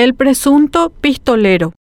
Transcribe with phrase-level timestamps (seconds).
[0.00, 1.74] El presunto pistolero.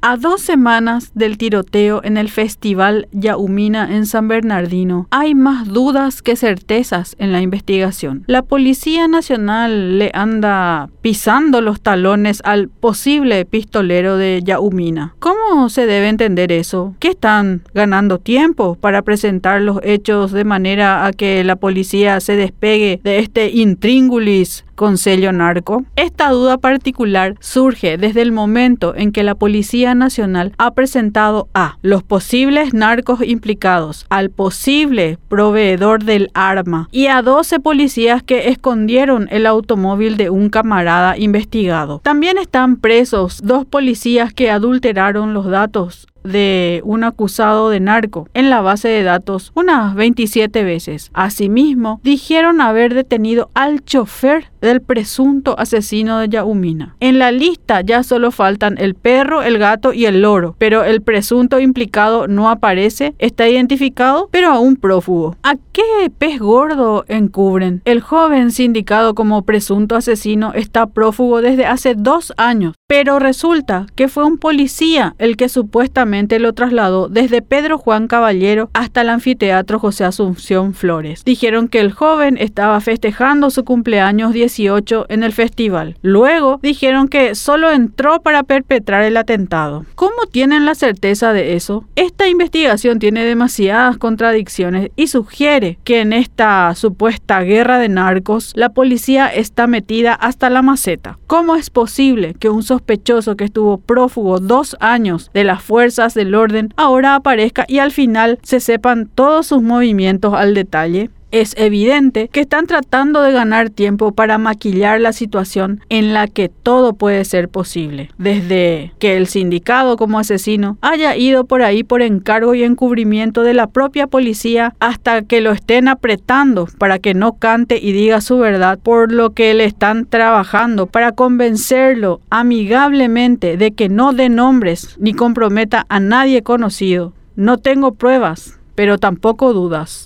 [0.00, 6.22] A dos semanas del tiroteo en el Festival Yaumina en San Bernardino, hay más dudas
[6.22, 8.22] que certezas en la investigación.
[8.28, 15.16] La Policía Nacional le anda pisando los talones al posible pistolero de Yaumina.
[15.18, 16.94] ¿Cómo se debe entender eso?
[17.00, 22.36] ¿Que están ganando tiempo para presentar los hechos de manera a que la policía se
[22.36, 25.84] despegue de este intríngulis con sello narco?
[25.96, 31.78] Esta duda particular surge desde el momento en que la Policía Nacional ha presentado a
[31.82, 39.26] los posibles narcos implicados, al posible proveedor del arma y a 12 policías que escondieron
[39.30, 42.00] el automóvil de un camarada investigado.
[42.04, 48.50] También están presos dos policías que adulteraron los datos de un acusado de narco en
[48.50, 51.10] la base de datos unas 27 veces.
[51.14, 56.96] Asimismo, dijeron haber detenido al chofer del presunto asesino de Yaumina.
[56.98, 61.02] En la lista ya solo faltan el perro, el gato y el loro, pero el
[61.02, 65.36] presunto implicado no aparece, está identificado, pero aún prófugo.
[65.44, 67.80] ¿A qué pez gordo encubren?
[67.84, 74.08] El joven sindicado como presunto asesino está prófugo desde hace dos años, pero resulta que
[74.08, 79.78] fue un policía el que supuestamente lo trasladó desde Pedro Juan Caballero hasta el anfiteatro
[79.78, 81.24] José Asunción Flores.
[81.24, 85.96] Dijeron que el joven estaba festejando su cumpleaños 18 en el festival.
[86.00, 89.84] Luego dijeron que solo entró para perpetrar el atentado.
[89.94, 91.84] ¿Cómo tienen la certeza de eso?
[91.94, 98.70] Esta investigación tiene demasiadas contradicciones y sugiere que en esta supuesta guerra de narcos la
[98.70, 101.18] policía está metida hasta la maceta.
[101.26, 106.34] ¿Cómo es posible que un sospechoso que estuvo prófugo dos años de las fuerzas del
[106.34, 112.28] orden ahora aparezca y al final se sepan todos sus movimientos al detalle es evidente
[112.28, 117.24] que están tratando de ganar tiempo para maquillar la situación en la que todo puede
[117.24, 118.10] ser posible.
[118.18, 123.54] Desde que el sindicado como asesino haya ido por ahí por encargo y encubrimiento de
[123.54, 128.38] la propia policía hasta que lo estén apretando para que no cante y diga su
[128.38, 134.96] verdad, por lo que le están trabajando para convencerlo amigablemente de que no dé nombres
[134.98, 137.12] ni comprometa a nadie conocido.
[137.34, 140.04] No tengo pruebas, pero tampoco dudas.